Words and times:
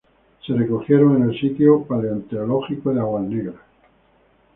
Se 0.43 0.51
recogieron 0.51 1.17
en 1.17 1.29
el 1.29 1.39
Sitio 1.39 1.83
Paleontológico 1.83 2.91
de 2.91 2.99
Água 3.01 3.21
Negra. 3.21 3.53